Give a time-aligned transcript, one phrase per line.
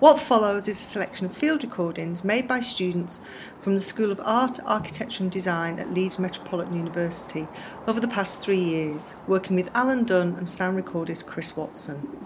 [0.00, 3.20] What follows is a selection of field recordings made by students
[3.60, 7.46] from the School of Art, Architecture and Design at Leeds Metropolitan University
[7.86, 12.18] over the past three years, working with Alan Dunn and sound recordist Chris Watson.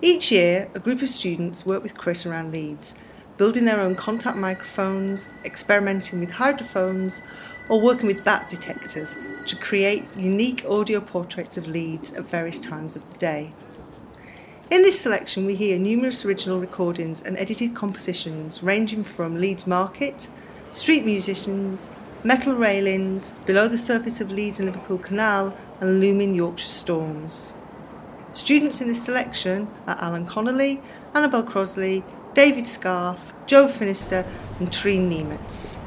[0.00, 2.96] Each year, a group of students work with Chris around Leeds,
[3.36, 7.20] building their own contact microphones, experimenting with hydrophones,
[7.70, 12.96] or working with bat detectors to create unique audio portraits of Leeds at various times
[12.96, 13.52] of the day.
[14.70, 20.26] In this selection, we hear numerous original recordings and edited compositions ranging from Leeds Market,
[20.72, 21.90] street musicians,
[22.24, 27.52] metal railings, below the surface of Leeds and Liverpool Canal, and looming Yorkshire storms.
[28.32, 30.82] Students in this selection are Alan Connolly,
[31.14, 32.02] Annabel Crosley,
[32.34, 34.26] David Scarf, Joe Finister,
[34.58, 35.79] and Trine Niemetz.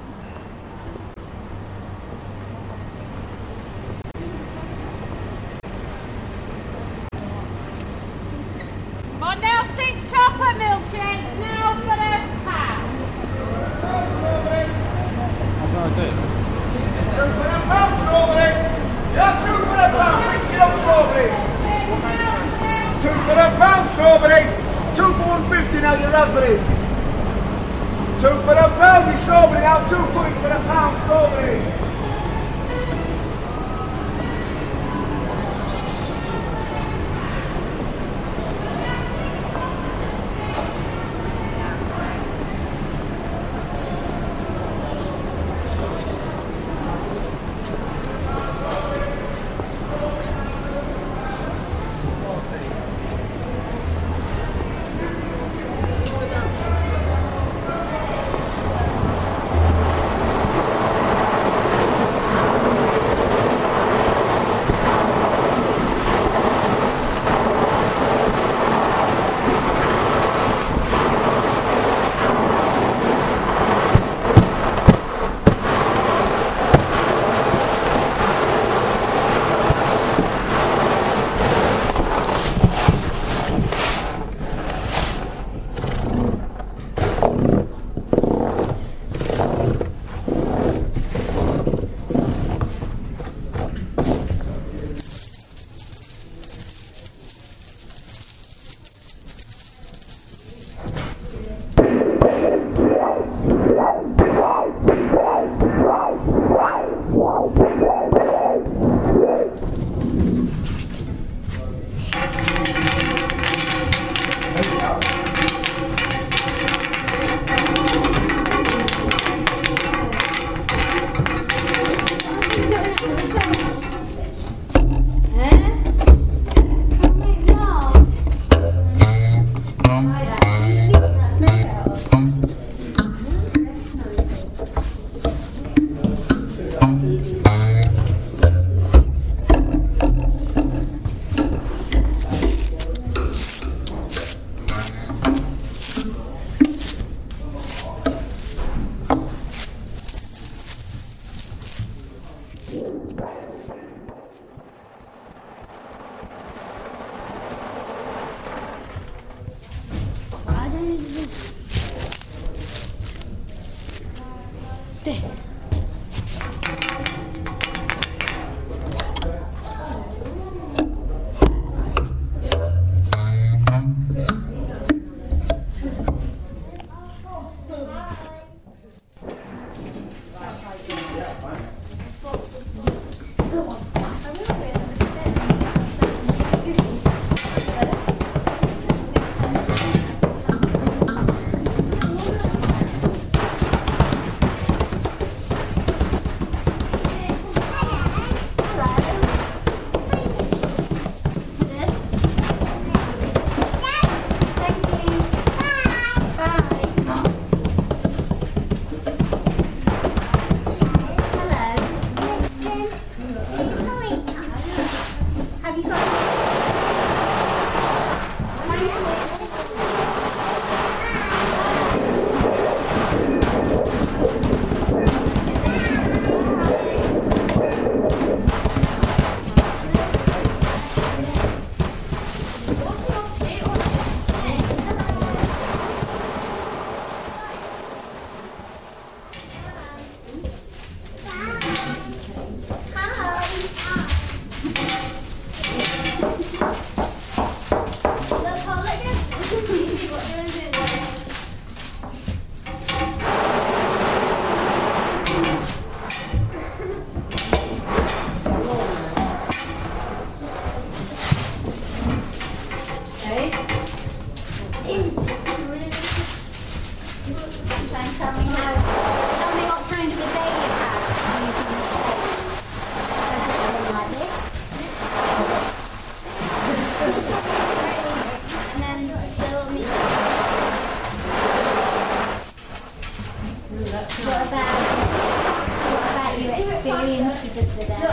[287.83, 288.12] Experiences of the day?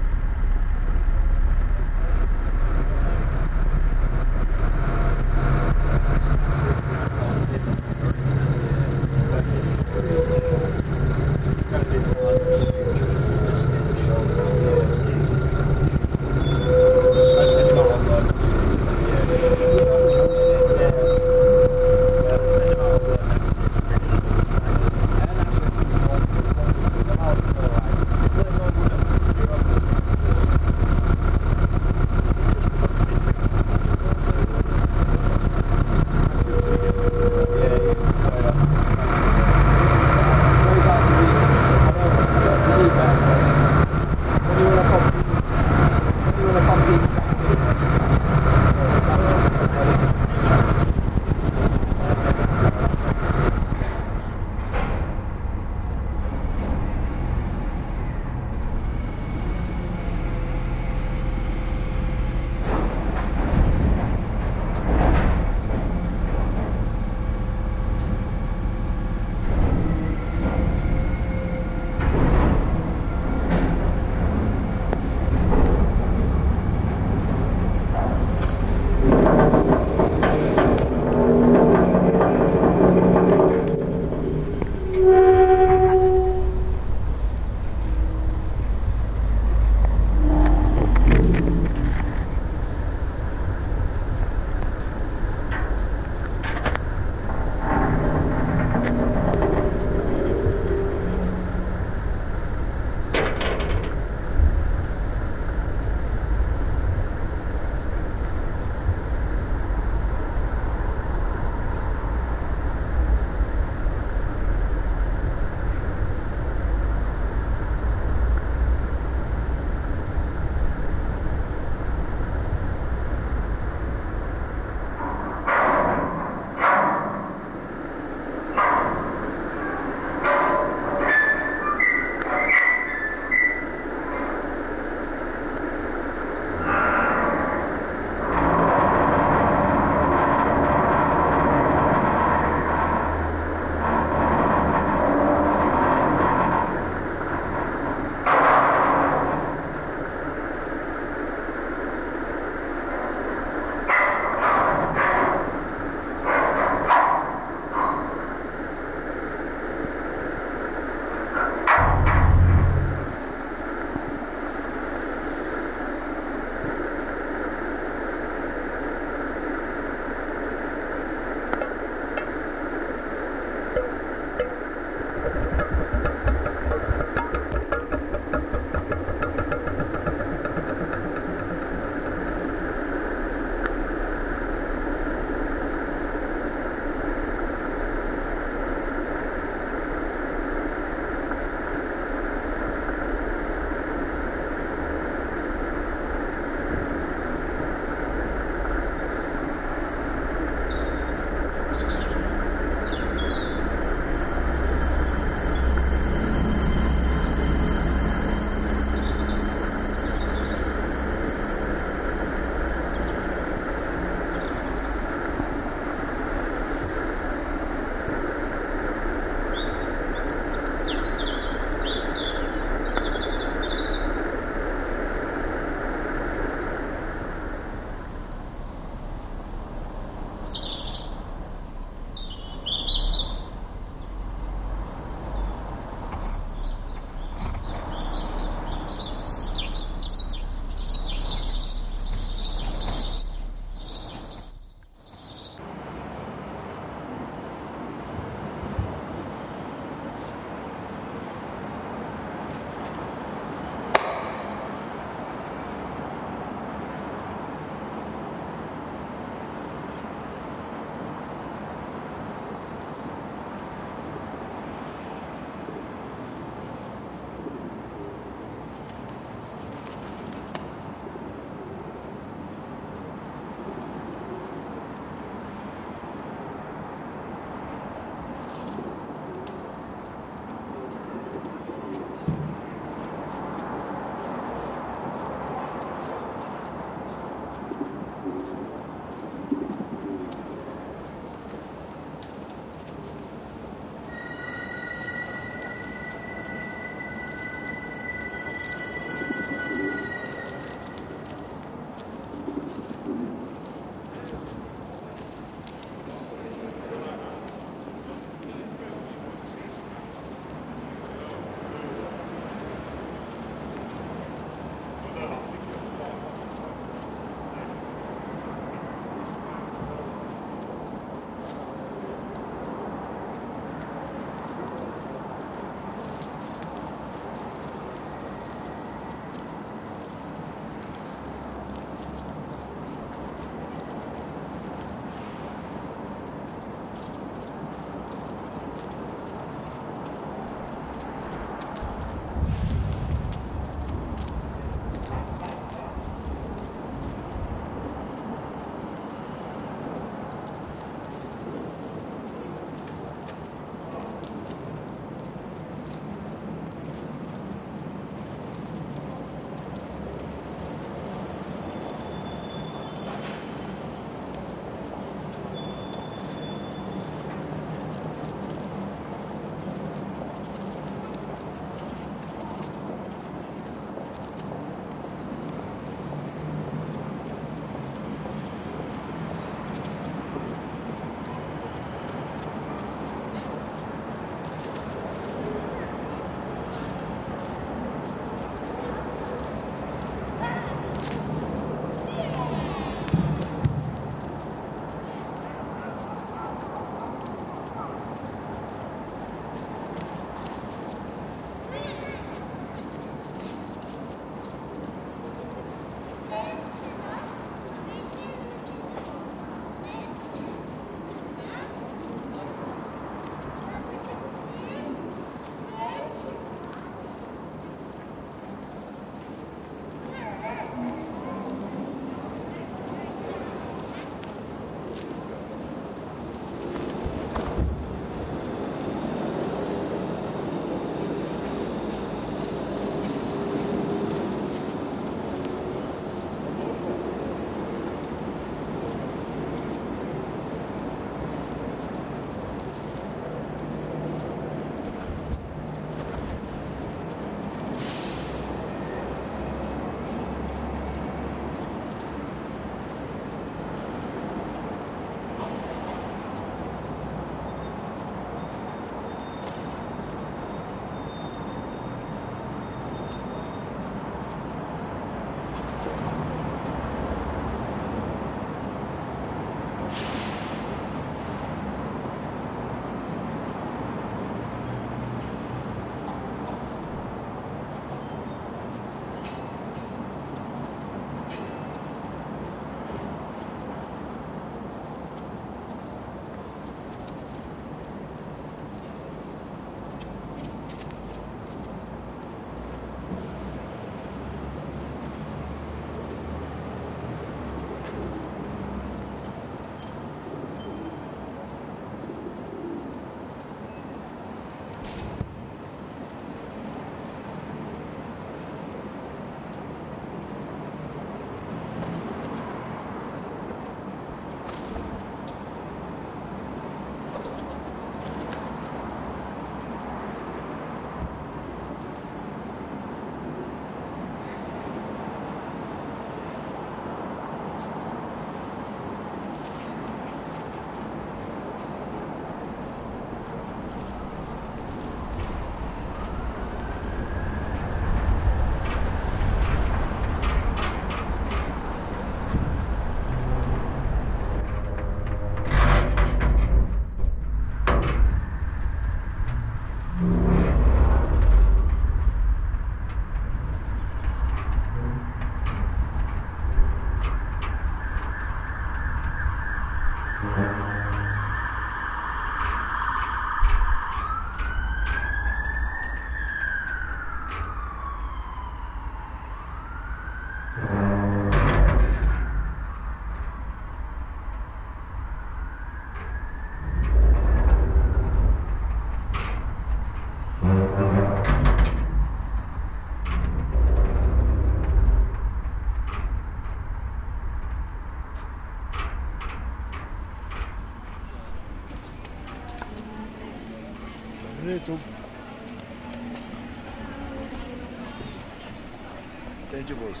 [599.71, 600.00] Danger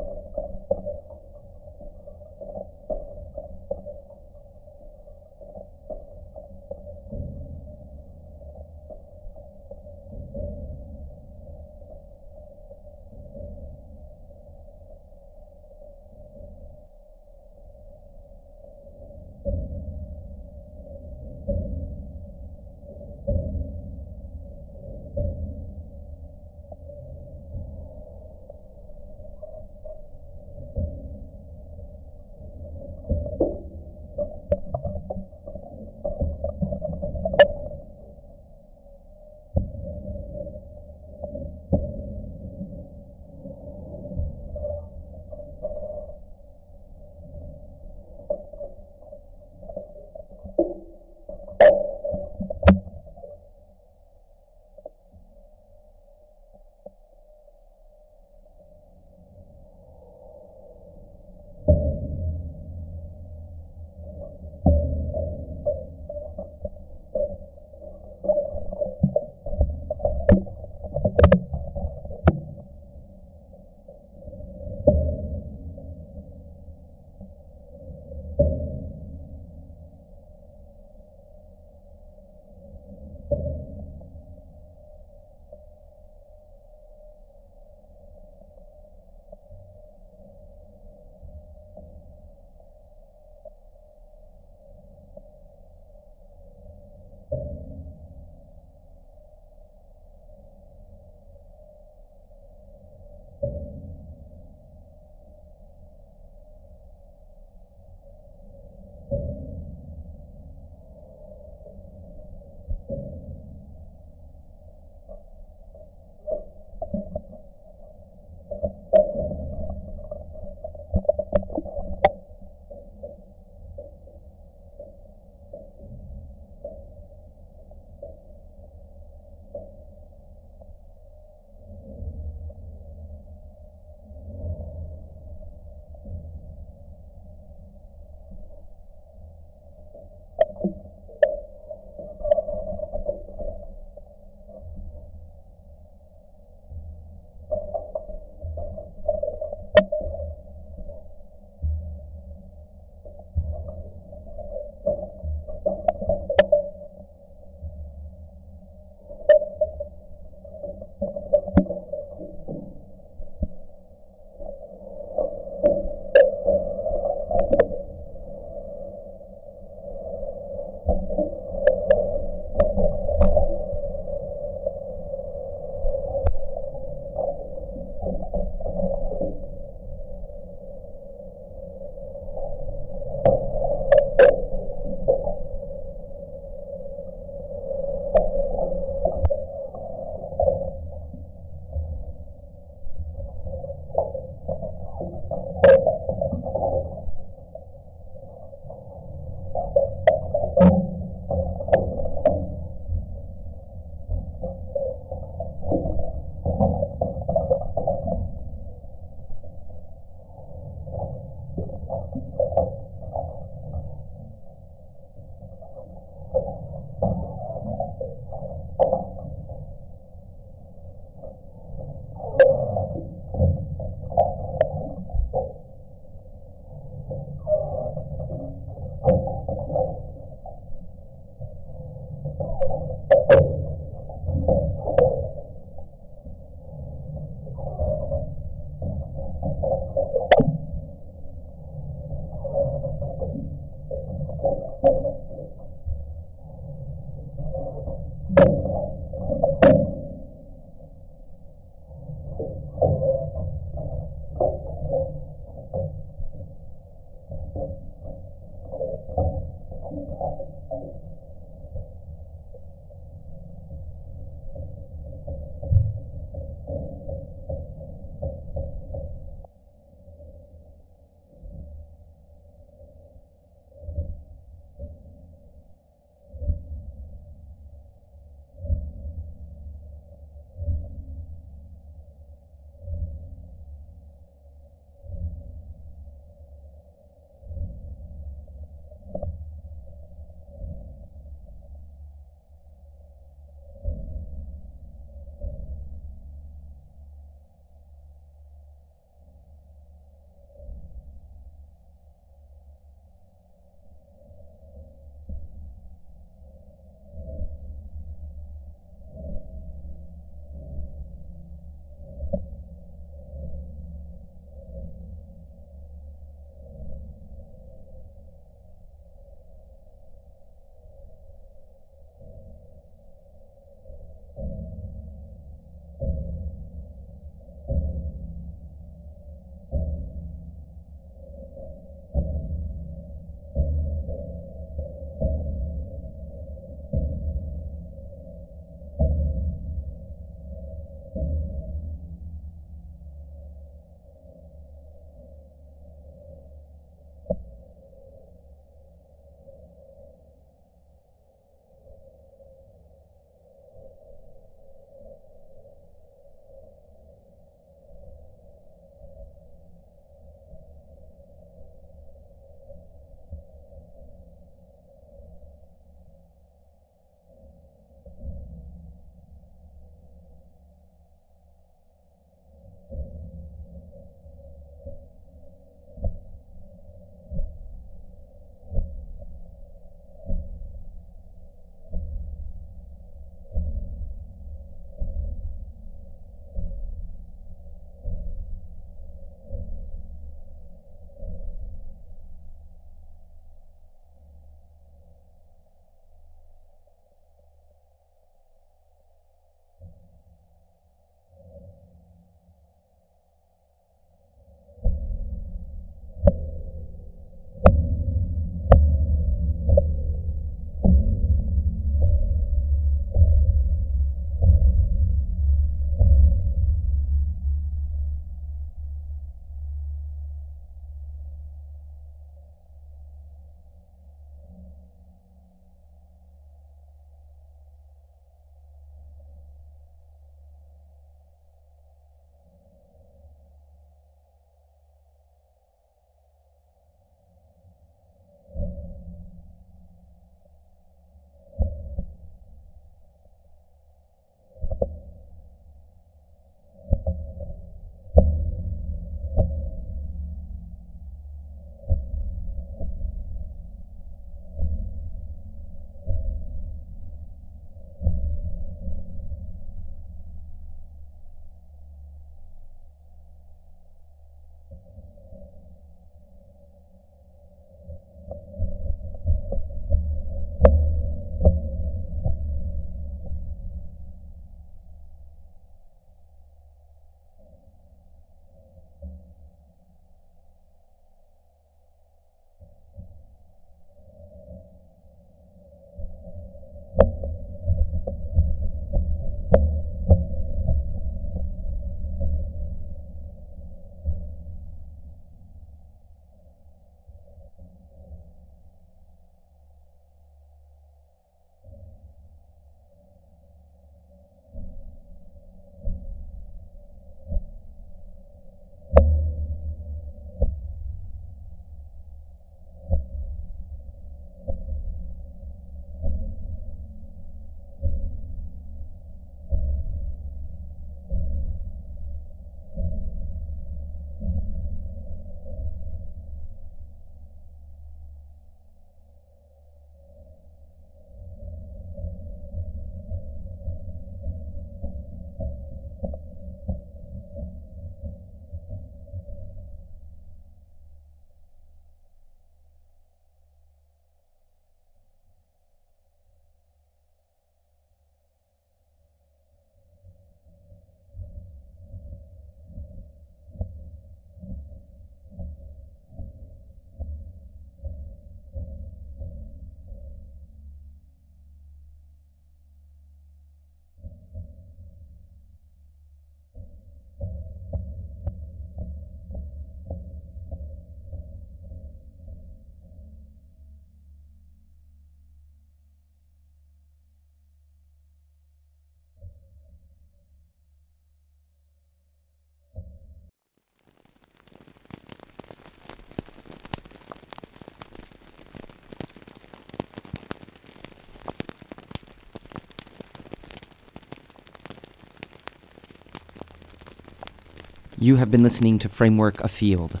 [598.02, 600.00] You have been listening to Framework Afield.